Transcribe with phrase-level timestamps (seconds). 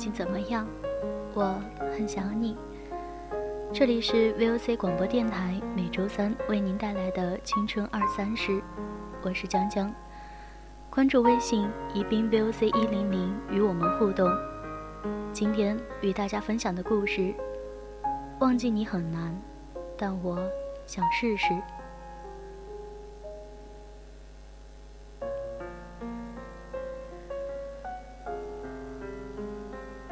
[0.00, 0.66] 近怎么样？
[1.34, 1.60] 我
[1.92, 2.56] 很想你。
[3.70, 8.62] 这里是 VOC 广播电台，每周三为您带来的青春二三事，
[9.20, 9.94] 我是江江。
[10.88, 14.26] 关注微信宜宾 VOC 一零零，与我们互动。
[15.34, 17.34] 今天与大家分享的故事，
[18.38, 19.38] 忘记你很难，
[19.98, 20.38] 但我
[20.86, 21.52] 想试试。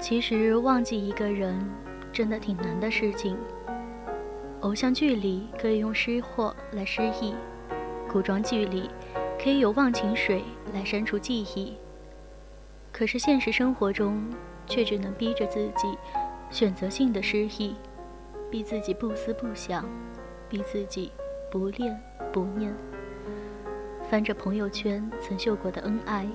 [0.09, 1.63] 其实忘记一个人，
[2.11, 3.37] 真的挺难的事情。
[4.61, 7.35] 偶像剧里可以用失货来失忆，
[8.11, 8.89] 古装剧里
[9.39, 10.43] 可以有忘情水
[10.73, 11.77] 来删除记忆。
[12.91, 14.19] 可是现实生活中，
[14.67, 15.99] 却只能逼着自己
[16.51, 17.77] 选择性的失忆，
[18.51, 19.85] 逼自己不思不想，
[20.49, 21.13] 逼自己
[21.51, 21.95] 不恋
[22.33, 22.75] 不念。
[24.09, 26.27] 翻着朋友圈曾秀过的恩爱。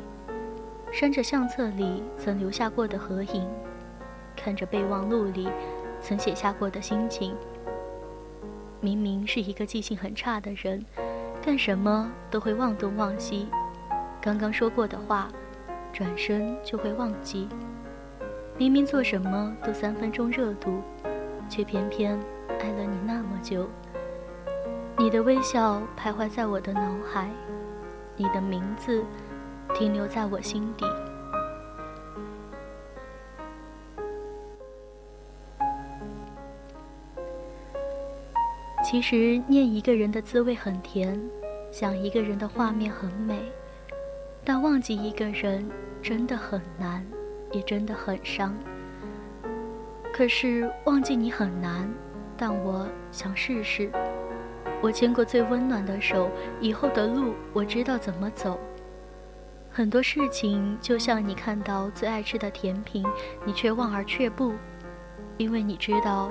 [0.93, 3.49] 删着相册里曾留下过的合影，
[4.35, 5.49] 看着备忘录里
[5.99, 7.35] 曾写下过的心情。
[8.79, 10.85] 明明是一个记性很差的人，
[11.41, 13.47] 干什么都会忘东忘西，
[14.21, 15.29] 刚刚说过的话，
[15.91, 17.49] 转身就会忘记。
[18.55, 20.79] 明明做什么都三分钟热度，
[21.49, 22.19] 却偏偏
[22.59, 23.67] 爱了你那么久。
[24.99, 27.31] 你的微笑徘徊在我的脑海，
[28.15, 29.03] 你的名字。
[29.83, 30.85] 停留在我心底。
[38.81, 41.21] 其实念一个人的滋味很甜，
[41.69, 43.37] 想一个人的画面很美，
[44.45, 45.69] 但忘记一个人
[46.01, 47.05] 真的很难，
[47.51, 48.55] 也真的很伤。
[50.13, 51.93] 可是忘记你很难，
[52.37, 53.91] 但我想试试。
[54.81, 56.29] 我牵过最温暖的手，
[56.61, 58.57] 以后的路我知道怎么走。
[59.75, 63.03] 很多事情就像你看到最爱吃的甜品，
[63.43, 64.53] 你却望而却步，
[65.35, 66.29] 因为你知道，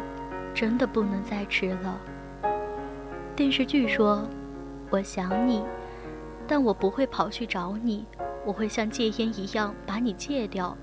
[0.55, 2.01] 真的不能再吃了。
[3.35, 4.23] 电视剧说
[4.91, 5.61] ：“我想你，
[6.47, 8.07] 但我不会跑去找你，
[8.47, 10.77] 我会像戒烟一样把你戒掉。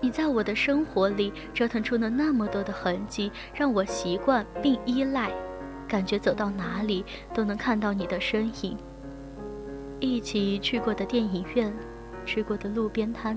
[0.00, 5.30] 你在我的生活里折腾出了那么多的痕迹，让我习惯并依赖，
[5.86, 8.76] 感觉走到哪里都能看到你的身影。
[10.00, 11.72] 一起去过的电影院。”
[12.30, 13.36] 吃过的路边摊，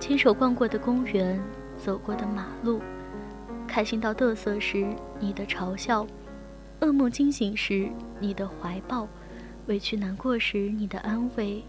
[0.00, 1.40] 牵手逛过的公园，
[1.80, 2.80] 走过的马路，
[3.68, 4.84] 开心到嘚瑟时
[5.20, 6.04] 你的嘲笑，
[6.80, 7.88] 噩梦惊醒时
[8.18, 9.06] 你的怀抱，
[9.68, 11.62] 委屈难过时你的安慰，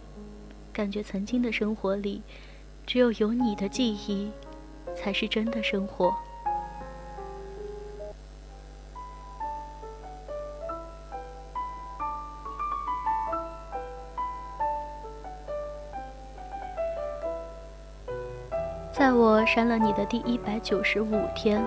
[0.74, 2.24] 感觉曾经的生活里，
[2.88, 4.32] 只有有你的记忆，
[4.96, 6.12] 才是真的生活。
[19.54, 21.62] 删了你的第一百九十五天，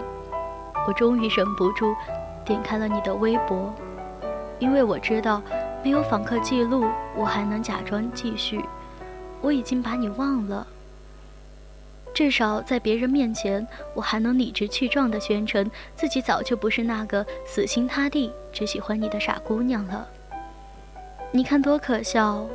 [0.87, 1.95] 我终于忍不住
[2.43, 3.71] 点开了你的微博，
[4.59, 5.43] 因为我知道
[5.83, 8.65] 没有访客记录，我还能假装继续。
[9.43, 10.67] 我已经把你忘了，
[12.15, 20.09] 至少在别人面前，我还能理直气壮地宣称自己早就不是那个死心塌地只喜欢你的傻姑娘了。
[21.31, 22.47] 你看多可笑，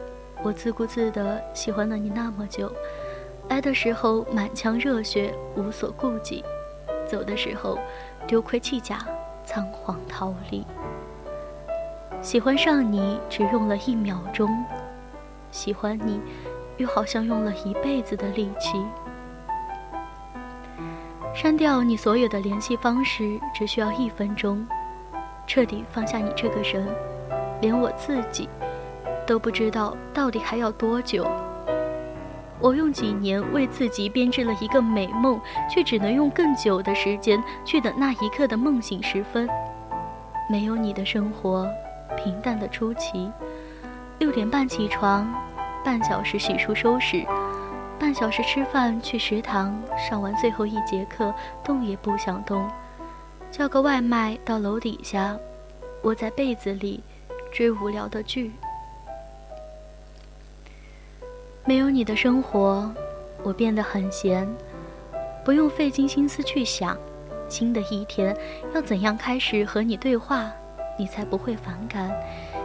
[0.41, 2.73] 我自顾自地喜欢了你那么久。
[3.47, 6.43] 来的时候满腔热血，无所顾忌；
[7.07, 7.79] 走的时候
[8.27, 8.99] 丢盔弃甲，
[9.45, 10.65] 仓皇逃离。
[12.21, 14.49] 喜欢上你只用了一秒钟，
[15.51, 16.19] 喜欢你
[16.77, 18.85] 又好像用了一辈子的力气。
[21.33, 24.67] 删掉你所有的联系方式，只需要一分钟。
[25.47, 26.87] 彻底放下你这个人，
[27.61, 28.47] 连我自己
[29.25, 31.25] 都不知道到底还要多久。
[32.61, 35.39] 我用几年为自己编织了一个美梦，
[35.69, 39.47] 却只能用更久的时间去等那一刻的梦醒时分。
[40.49, 41.67] 没有你的生活，
[42.17, 43.31] 平淡的出奇。
[44.17, 45.33] 六点半起床，
[45.85, 47.25] 半小时洗漱收拾。
[47.97, 51.33] 半小时吃饭，去食堂上完最后一节课，
[51.63, 52.69] 动也不想动，
[53.51, 55.37] 叫个外卖到楼底下，
[56.03, 57.01] 窝在被子里
[57.51, 58.51] 追无聊的剧。
[61.69, 62.91] 没有你的生活，
[63.43, 64.49] 我变得很闲，
[65.45, 66.97] 不用费尽心思去想，
[67.47, 68.35] 新的一天
[68.73, 70.51] 要怎样开始和你对话，
[70.97, 72.11] 你才不会反感，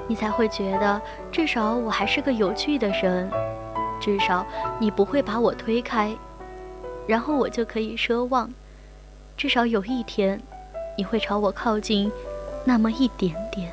[0.09, 0.99] 你才会觉得
[1.31, 3.31] 至少我还是个有趣的人。
[4.01, 4.47] 至少
[4.79, 6.17] 你不会把我推开，
[7.06, 8.51] 然后我就可以奢望，
[9.37, 10.41] 至少有一天，
[10.97, 12.11] 你会朝我靠近，
[12.65, 13.71] 那么一点点。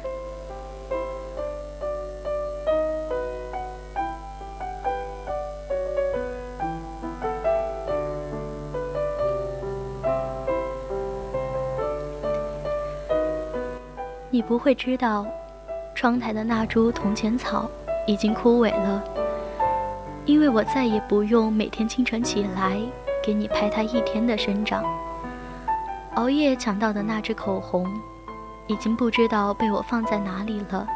[14.33, 15.25] 你不会知道，
[15.93, 17.69] 窗台的那株铜钱草
[18.07, 19.03] 已经枯萎了。
[20.25, 22.79] 因为我再也不用每天清晨起来
[23.21, 24.85] 给你拍它一天的生长。
[26.13, 27.85] 熬夜抢到的那支口红，
[28.67, 30.87] 已经不知道被我放在哪里了。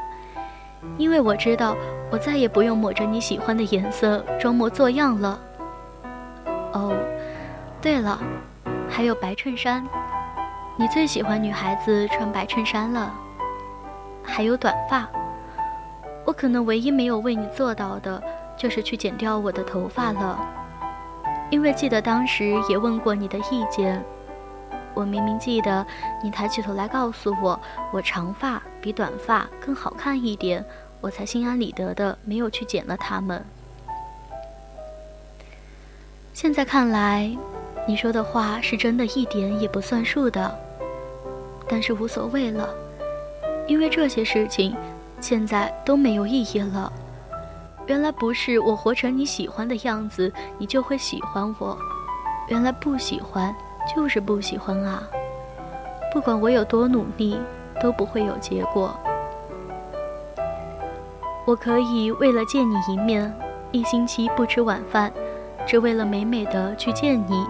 [0.97, 1.75] 因为我知道，
[2.09, 5.37] 我再也不用抹着你喜欢的颜色装模作样了。
[6.71, 6.95] 哦，
[7.81, 8.17] 对了，
[8.89, 9.85] 还有白衬衫，
[10.77, 13.13] 你最喜欢女孩子穿白衬衫了。
[14.25, 15.07] 还有短发，
[16.25, 18.21] 我可能唯一没有为你做到的。
[18.57, 20.39] 就是去剪掉我的头发了，
[21.49, 24.01] 因为记得当时也问过你的意见。
[24.93, 25.85] 我明明记得
[26.23, 27.59] 你抬起头来告诉我，
[27.91, 30.63] 我长发比短发更好看一点，
[31.01, 33.43] 我才心安理得的没有去剪了它们。
[36.33, 37.29] 现在看来，
[37.85, 40.57] 你说的话是真的一点也不算数的，
[41.67, 42.73] 但是无所谓了，
[43.67, 44.75] 因为这些事情
[45.19, 46.91] 现在都没有意义了。
[47.87, 51.77] 原来不是我活成你喜欢的样子，你就会喜欢我。
[52.47, 53.55] 原来不喜欢
[53.95, 55.03] 就是不喜欢啊！
[56.11, 57.39] 不管我有多努力，
[57.81, 58.95] 都不会有结果。
[61.45, 63.31] 我可以为了见你一面，
[63.71, 65.11] 一星期不吃晚饭，
[65.67, 67.45] 只为了美美的去见你；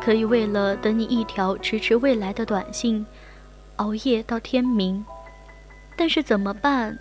[0.00, 3.04] 可以为了等你一条迟迟未来的短信，
[3.76, 5.04] 熬夜到天明。
[6.00, 6.98] 但是怎么办？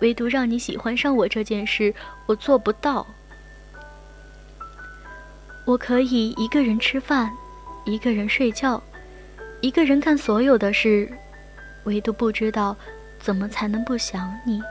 [0.00, 3.06] 唯独让你喜欢上我这件事，我做不到。
[5.66, 7.30] 我可以一个人吃饭，
[7.84, 8.82] 一个人睡觉，
[9.60, 11.12] 一个人干所有的事，
[11.84, 12.74] 唯独不知道
[13.18, 14.62] 怎么才能不想你。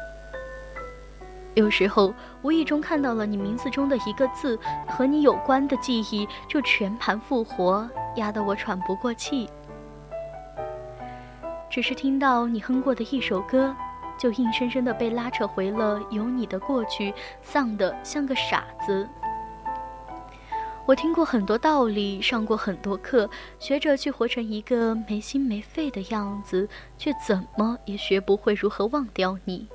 [1.53, 2.11] 有时候
[2.41, 4.57] 无意中看到了你名字中的一个字，
[4.87, 9.47] 和你有关的记忆就全盘复活，压得我喘不过气。
[11.69, 13.75] 只是听到你哼过的一首歌。
[14.17, 19.05] 就硬生生的被拉扯回了有你的过去，丧得像个傻子。
[20.85, 29.67] 我听过很多道理，上过很多课，学着去活成一个没心没肺的样子，却怎么也学不会如何忘掉你。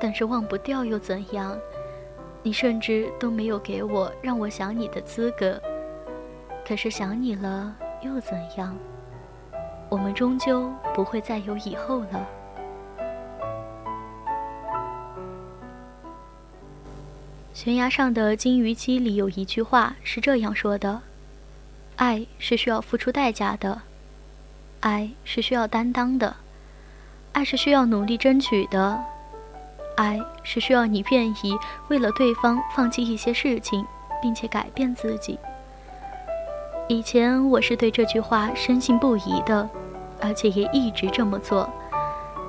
[0.00, 1.56] 但是忘不掉又怎样？
[2.42, 5.60] 你甚至都没有给我让我想你的资格。
[6.66, 7.72] 可是想你了
[8.02, 8.76] 又怎样？
[9.94, 12.28] 我们终究不会再有以后了。
[17.52, 21.00] 悬崖上的金鱼姬里有一句话是这样说的
[21.94, 23.82] ：“爱是需要付出代价的，
[24.80, 26.34] 爱是需要担当的，
[27.30, 29.00] 爱是需要努力争取的，
[29.96, 33.86] 爱是需要你愿意为了对方放弃一些事情，
[34.20, 35.38] 并且改变自己。”
[36.86, 39.66] 以前我是对这句话深信不疑的，
[40.24, 41.68] 而且也一直这么做。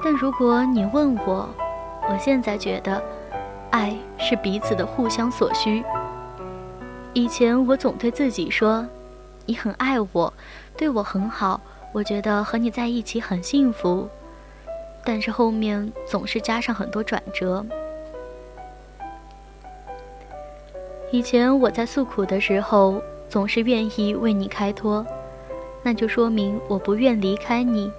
[0.01, 1.49] 但如果你问我，
[2.09, 3.03] 我现在觉得。
[3.71, 5.83] 爱是彼此的互相所需。
[7.11, 8.87] 以前我总对自己说
[9.45, 10.33] ：“你很爱我，
[10.77, 11.59] 对我很好，
[11.91, 14.07] 我觉得和你在一起很幸福。”
[15.03, 17.65] 但是后面总是加上很多转折。
[21.11, 25.05] 以前我在诉苦的时候，总是愿意为你开脱，
[25.85, 27.91] 那就说明我不愿离开你，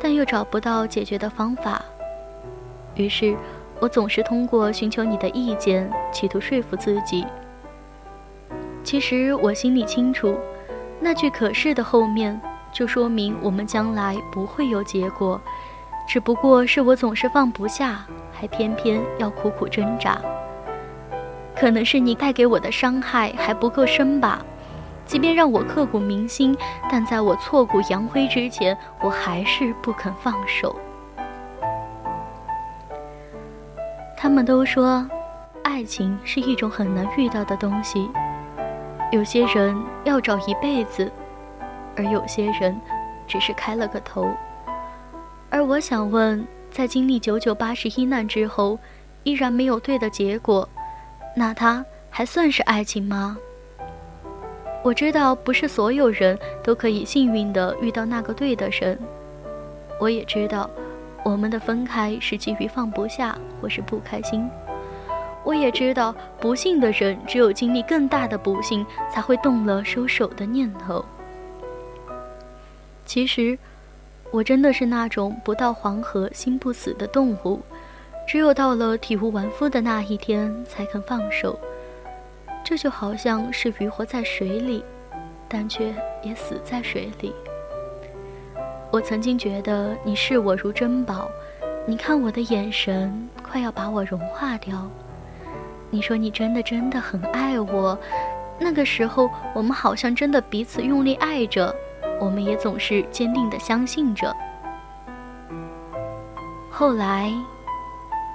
[0.00, 1.84] 但又找不到解决的方法。
[2.94, 3.36] 于是。
[3.80, 7.26] 我总是通过寻求你的意见，企图说服自己。
[8.84, 10.38] 其实我心里清楚，
[11.00, 12.40] 那句“可是”的后面，
[12.70, 15.40] 就说明我们将来不会有结果，
[16.08, 20.16] 只不过是我总是放不下，还偏偏要苦苦挣扎。
[21.56, 24.46] 可能是你带给我的伤害还不够深吧，
[25.12, 26.56] 即便让我刻骨铭心，
[26.90, 30.74] 但在我挫骨扬灰之前，我还是不肯放手。
[34.16, 35.06] 他们都说，
[35.64, 38.10] 爱情是一种很难遇到的东西。
[39.10, 41.12] 有些人要找一辈子，
[41.94, 42.74] 而有些人
[43.28, 44.26] 只是开了个头。
[45.50, 48.78] 而我想问，在经历九九八十一难之后，
[49.24, 50.66] 依然没有对的结果，
[51.36, 53.36] 那它还算是爱情吗？
[54.82, 58.98] 我知道，不是所有人都可以幸运的遇到那个对的人。
[59.98, 60.68] 我也知道。
[61.24, 64.50] 我们的分开是基于放不下，或是不开心。
[65.44, 71.04] 我也知道，不幸的人只有经历更大的不幸，才会动了收手的念头。
[73.06, 73.56] 其实，
[74.32, 77.60] 我真的是那种不到黄河心不死的动物，
[78.26, 81.56] 只有到了体无完肤的那一天，才肯放手。
[82.72, 84.82] 这就好像是鱼活在水里，
[85.46, 87.34] 但却也死在水里。
[88.90, 91.28] 我曾经觉得你视我如珍宝，
[91.84, 94.88] 你看我的眼神快要把我融化掉。
[95.90, 97.98] 你说你真的真的很爱我，
[98.58, 101.76] 那个时候我们好像真的彼此用力爱着，
[102.18, 104.34] 我们也总是坚定的相信着。
[106.70, 107.30] 后来，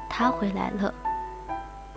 [0.08, 0.94] 他回来了，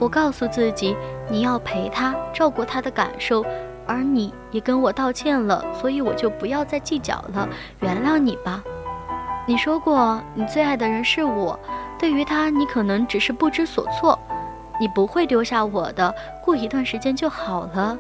[0.01, 0.97] 我告诉自己
[1.29, 3.45] 你要陪他，照顾他的感受。
[3.87, 7.49] 而你也跟我道歉了，所以我就不要再计较了，
[7.81, 8.63] 原谅你吧。
[9.47, 11.59] 你说过你最爱的人是我，
[11.99, 14.17] 对于他你可能只是不知所措，
[14.79, 16.15] 你不会丢下我的，
[16.45, 17.99] 过一段时间就好了。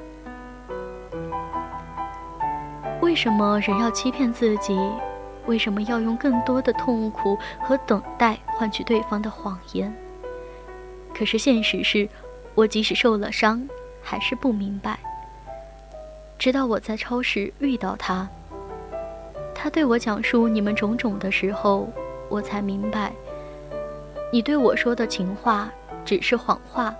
[3.00, 4.78] 为什么人要欺骗自己？
[5.46, 9.92] 为什么要用更多的痛苦和等待换取对方的谎言？
[11.14, 12.08] 可是现实是，
[12.54, 13.68] 我即使受了伤，
[14.02, 14.98] 还是不明白。
[16.38, 18.26] 直到我在超市遇到他，
[19.54, 21.88] 他对我讲述你们种种的时候，
[22.30, 23.12] 我才明白，
[24.32, 25.70] 你对我说的情话
[26.04, 26.94] 只是谎话，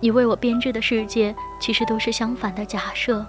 [0.00, 3.24] 你为我编织的世界其实都是相反的假设。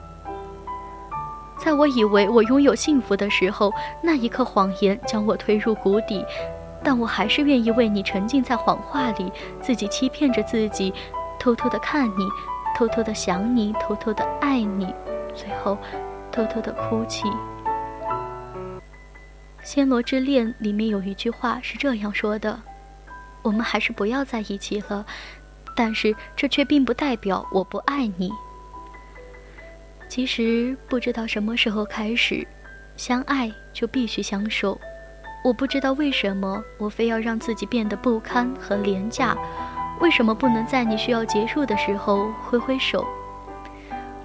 [1.57, 3.71] 在我以为我拥有幸福的时候，
[4.03, 6.25] 那一刻谎言将我推入谷底，
[6.85, 10.93] 但我还是愿意为你沉浸在谎话里，自己欺骗着自己，
[11.39, 12.29] 偷偷的看你。
[12.77, 14.93] 偷偷的想你，偷偷的爱你，
[15.33, 15.77] 最后
[16.31, 17.23] 偷偷的哭泣。
[19.63, 22.59] 《暹罗之恋》里面有一句话是这样说的
[23.41, 25.05] ：“我们还是不要在一起了。”
[25.75, 28.31] 但是这却并不代表我不爱你。
[30.07, 32.45] 其实不知道什么时候开始，
[32.95, 34.79] 相爱就必须相守。
[35.45, 39.37] 我不知道为什么我非要让自己变得不堪和廉价。
[39.99, 43.05] 为什么不能在你需要结束的时候挥挥手？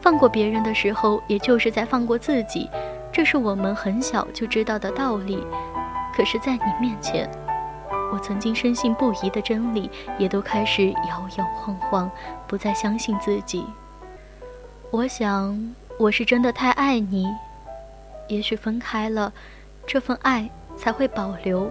[0.00, 2.70] 放过别人的时候，也就是在放过自己，
[3.12, 5.46] 这是我们很小就知道的道理。
[6.14, 7.30] 可是，在你面前，
[8.10, 12.10] 我曾经深信不疑的真理，也都开始摇摇晃晃，
[12.46, 13.66] 不再相信自己。
[14.90, 17.28] 我想，我是真的太爱你。
[18.28, 19.34] 也许分开了，
[19.86, 20.48] 这份爱
[20.80, 21.70] 才会保留。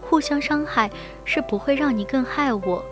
[0.00, 0.90] 互相伤害
[1.24, 2.82] 是不会让你更害我。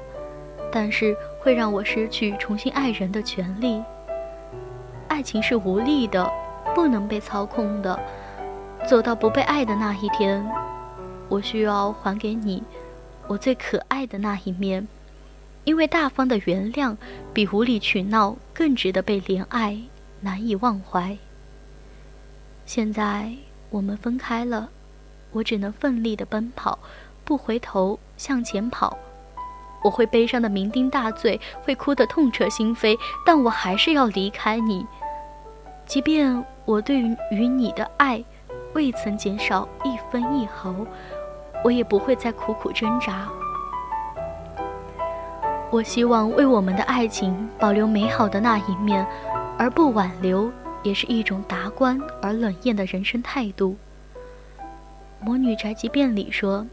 [0.70, 3.82] 但是会让我失去重新爱人的权利。
[5.08, 6.30] 爱情是无力的，
[6.74, 7.98] 不能被操控的。
[8.86, 10.46] 走到不被爱的那一天，
[11.30, 12.62] 我需要还给你
[13.26, 14.86] 我最可爱的那一面，
[15.64, 16.94] 因为大方的原谅
[17.32, 19.80] 比无理取闹更值得被怜爱，
[20.20, 21.16] 难以忘怀。
[22.66, 23.32] 现在
[23.70, 24.68] 我们分开了，
[25.32, 26.78] 我只能奋力的奔跑，
[27.24, 28.96] 不回头向前跑。
[29.84, 34.84] 我会悲伤的酩酊大醉，会哭得痛彻心扉，但我还是要离开你。
[35.86, 38.22] 即便我对于你的爱
[38.74, 40.74] 未曾减少一分一毫，
[41.64, 43.28] 我也不会再苦苦挣扎。
[45.70, 49.06] 我希望为我们的爱情保留美好的那一面，
[49.56, 50.50] 而不挽留，
[50.82, 53.72] 也是一种达观而冷艳的人生态度。
[55.20, 56.66] 《魔女宅急便》里说，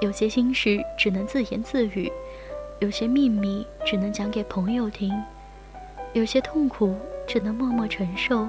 [0.00, 2.10] 有些心事只能自言自语。
[2.80, 5.12] 有些秘密只能讲给朋友听，
[6.12, 6.94] 有些痛苦
[7.26, 8.48] 只能默默承受，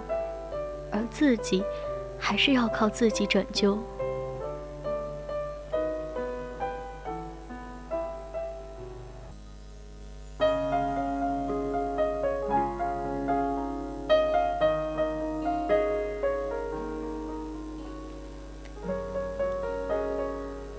[0.91, 1.63] 而自己
[2.19, 3.77] 还是要靠自己拯救。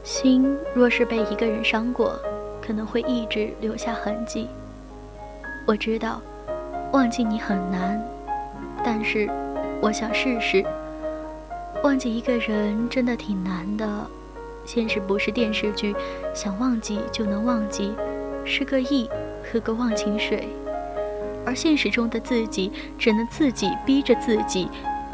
[0.03, 2.19] 心若是被一个人伤过，
[2.61, 4.49] 可能会一直留下痕迹。
[5.67, 6.21] 我知道，
[6.93, 8.03] 忘记你很难，
[8.83, 9.29] 但是
[9.81, 10.65] 我想试试。
[11.85, 13.87] 忘记一个人真的挺难的，
[14.65, 15.95] 现实不是电视剧，
[16.35, 17.93] 想忘记就能忘记，
[18.45, 19.09] 是个亿，
[19.43, 20.49] 喝个忘情水。
[21.47, 24.69] 而现实中的自己，只能自己逼着自己，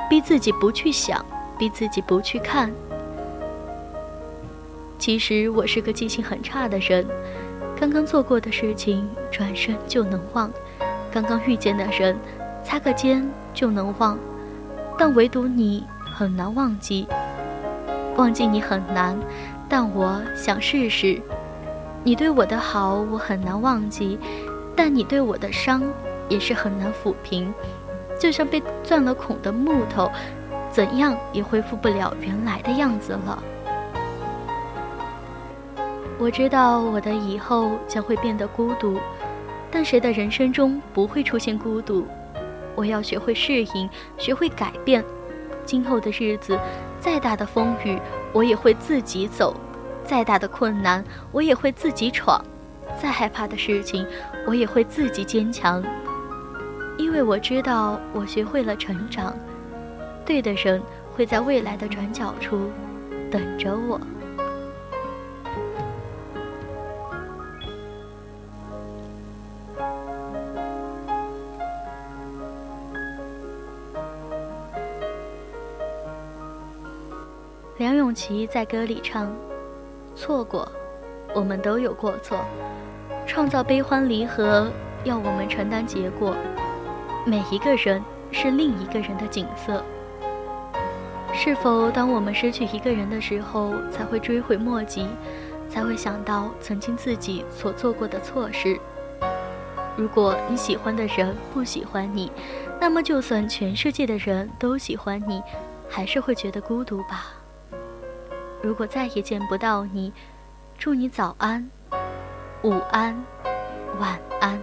[0.08, 1.24] 逼自己不去想，
[1.58, 2.72] 逼自己不去看。
[5.06, 7.06] 其实我是个记性很差的人，
[7.78, 10.50] 刚刚做过的事情转身就能忘，
[11.12, 12.18] 刚刚遇见的人
[12.64, 14.18] 擦个肩就能忘，
[14.98, 17.06] 但唯独你很难忘记。
[18.16, 19.16] 忘记你很难，
[19.68, 21.22] 但我想试试。
[22.02, 24.18] 你对我的好我很难忘记，
[24.74, 25.84] 但你对我的伤
[26.28, 27.54] 也是很难抚平，
[28.18, 30.10] 就像被钻了孔的木头，
[30.68, 33.40] 怎样也恢复不了原来的样子了。
[36.18, 38.98] 我知道我的以后将会变得孤独，
[39.70, 42.06] 但谁的人生中不会出现孤独？
[42.74, 45.04] 我要学会适应，学会改变。
[45.66, 46.58] 今后的日子，
[46.98, 48.00] 再大的风雨，
[48.32, 49.54] 我也会自己走；
[50.04, 52.40] 再大的困难，我也会自己闯；
[52.98, 54.06] 再害怕的事情，
[54.46, 55.84] 我也会自己坚强。
[56.96, 59.34] 因为我知道，我学会了成长，
[60.24, 60.80] 对的人
[61.14, 62.70] 会在未来的转角处
[63.30, 64.00] 等着我。
[77.86, 79.32] 梁咏琪在歌里唱
[80.16, 80.68] ：“错过，
[81.32, 82.44] 我们都有过错，
[83.28, 84.68] 创造悲欢离合，
[85.04, 86.34] 要我们承担结果。
[87.24, 88.02] 每一个人
[88.32, 89.84] 是另一个人的景色。
[91.32, 95.06] 是否当我们失去一个人的时候，才会追悔莫及，
[95.70, 98.76] 才会想到曾经自己所做过的错事？
[99.96, 102.32] 如果你喜欢的人不喜欢你，
[102.80, 105.40] 那么就算全世界的人都喜欢你，
[105.88, 107.32] 还是会觉得孤独吧。”
[108.66, 110.12] 如果再也见不到你，
[110.76, 111.70] 祝你早安、
[112.64, 113.14] 午安、
[114.00, 114.60] 晚安。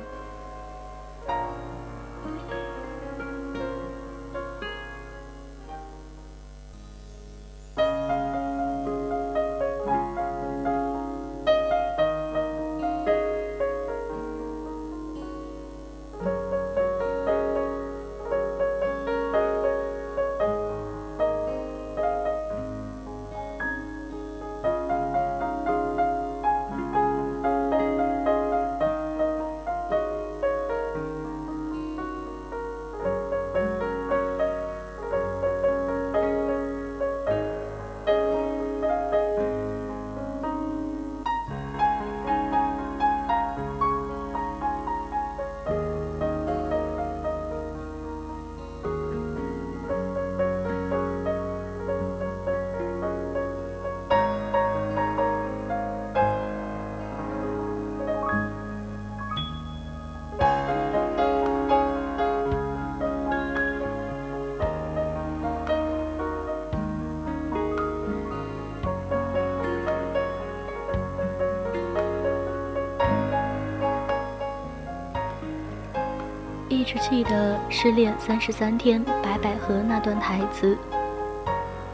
[76.94, 80.78] 一直记得失恋三十三天白百合那段台词。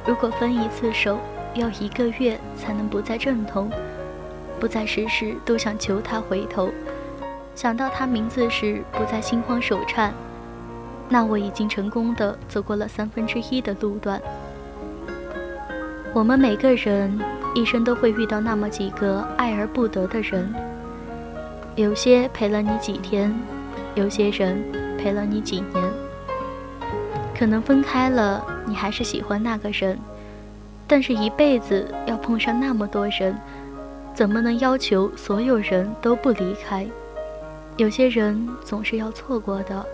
[0.06, 1.18] 如果分一次手
[1.54, 3.72] 要一个月才能不再阵痛，
[4.60, 6.70] 不再时时都想求他回头，
[7.56, 10.14] 想到他名字时不再心慌手颤，
[11.08, 14.22] 那我已经成功的走过了三分之一的路段。
[16.14, 17.18] 我们每个人
[17.56, 20.54] 一生都会遇到那么几个爱而不得的人，
[21.78, 23.34] 有些陪了你几天。
[23.96, 24.64] 有些人
[25.02, 25.84] 陪了你几年，
[27.38, 29.98] 可能分开了，你还是喜欢那个人，
[30.86, 33.34] 但是一辈子要碰上那么多人，
[34.14, 36.86] 怎么能要求所有人都不离开？
[37.78, 39.86] 有些人总是要错过的，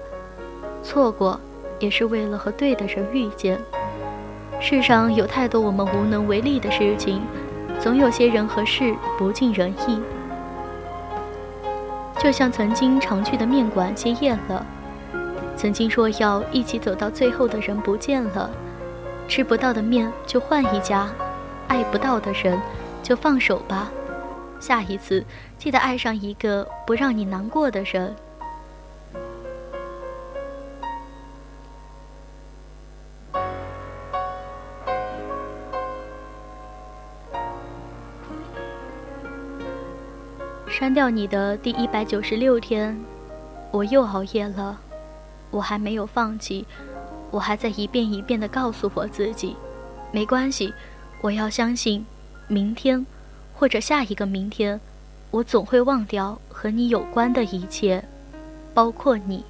[0.81, 1.39] 错过
[1.79, 3.59] 也是为了和对的人遇见。
[4.59, 7.21] 世上有太多我们无能为力的事情，
[7.79, 9.99] 总有些人和事不尽人意。
[12.17, 14.65] 就像曾经常去的面馆歇业了，
[15.57, 18.49] 曾经说要一起走到最后的人不见了，
[19.27, 21.09] 吃不到的面就换一家，
[21.67, 22.59] 爱不到的人
[23.01, 23.89] 就放手吧，
[24.59, 25.23] 下一次
[25.57, 28.15] 记得爱上一个不让你难过的人。
[40.67, 42.99] 删掉你的第一百九十六天，
[43.71, 44.77] 我又熬夜了。
[45.51, 46.65] 我还没有放弃，
[47.31, 49.55] 我还在一遍一遍地告诉我自己，
[50.11, 50.73] 没关系，
[51.21, 52.05] 我要相信，
[52.47, 53.05] 明天，
[53.53, 54.79] 或者下一个明天，
[55.31, 58.03] 我总会忘掉和你有关的一切，
[58.73, 59.43] 包括你。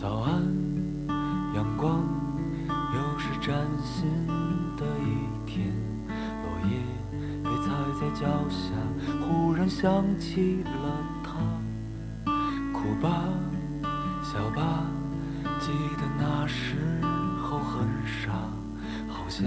[0.00, 0.42] 早安，
[1.54, 2.02] 阳光
[3.46, 4.26] 崭新
[4.74, 5.70] 的一天，
[6.08, 6.80] 落叶
[7.42, 7.68] 被踩
[8.00, 8.72] 在脚下，
[9.20, 10.72] 忽然想起了
[11.22, 11.34] 他。
[12.72, 13.22] 哭吧，
[14.22, 14.86] 笑吧，
[15.60, 16.76] 记得那时
[17.42, 18.32] 候很傻，
[19.08, 19.46] 好像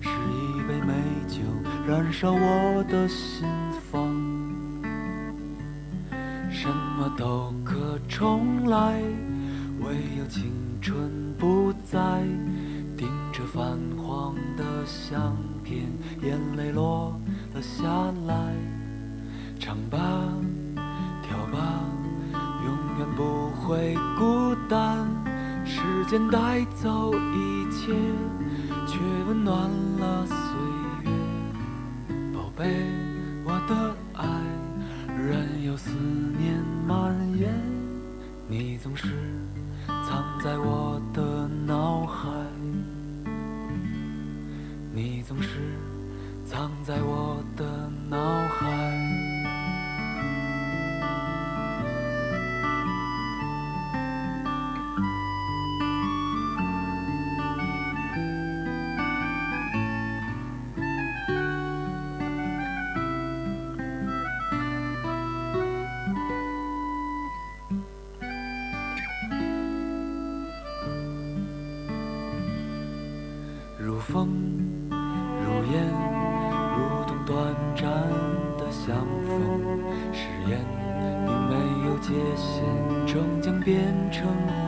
[0.00, 0.94] 是一杯美
[1.28, 1.42] 酒
[1.86, 3.46] 燃烧我的心
[3.92, 4.08] 房。
[6.50, 9.02] 什么都可重来，
[9.80, 11.27] 唯有青春。
[15.68, 15.86] 天，
[16.22, 17.20] 眼泪落
[17.52, 17.84] 了下
[18.26, 18.54] 来。
[19.58, 19.98] 唱吧，
[21.22, 21.84] 跳吧，
[22.64, 25.06] 永远不会孤单。
[25.66, 27.92] 时间带走一切，
[28.86, 30.26] 却温暖了。
[30.26, 30.34] 岁
[31.04, 31.10] 月，
[32.32, 32.64] 宝贝
[84.28, 84.67] 带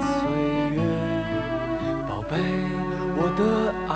[0.00, 0.14] 岁
[0.74, 0.80] 月。
[2.08, 2.32] 宝贝，
[3.16, 3.40] 我的
[3.88, 3.94] 爱，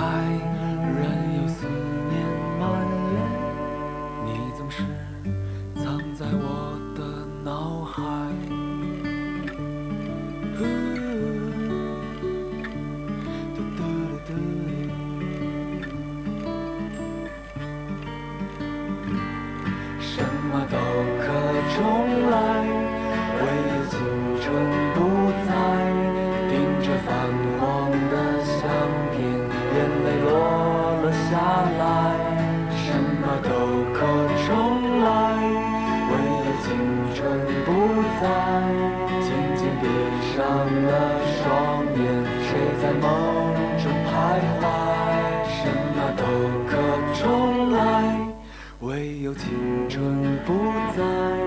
[49.30, 50.52] 有青春不
[50.96, 51.39] 在。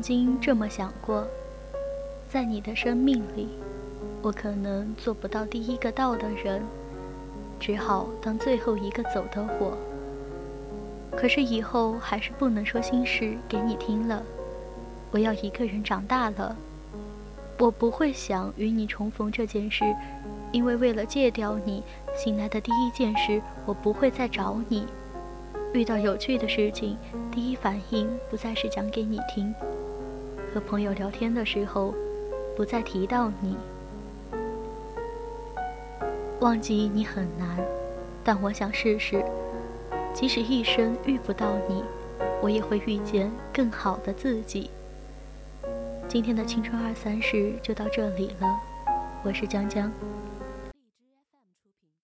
[0.00, 1.26] 曾经这么想过，
[2.26, 3.50] 在你的生命里，
[4.22, 6.62] 我可能做不到第一个到的人，
[7.60, 9.76] 只好当最后一个走的我。
[11.14, 14.22] 可是以后还是不能说心事给你听了，
[15.10, 16.56] 我要一个人长大了。
[17.58, 19.84] 我不会想与你重逢这件事，
[20.50, 21.82] 因为为了戒掉你，
[22.16, 24.86] 醒来的第一件事，我不会再找你。
[25.74, 26.96] 遇到有趣的事情，
[27.30, 29.52] 第一反应不再是讲给你听；
[30.52, 31.94] 和朋友聊天的时候，
[32.56, 33.56] 不再提到你。
[36.40, 37.58] 忘记你很难，
[38.24, 39.24] 但我想试试。
[40.12, 41.84] 即使一生遇不到你，
[42.42, 44.70] 我也会遇见更好的自己。
[46.08, 48.60] 今天的青春二三事就到这里了，
[49.22, 49.92] 我是江江。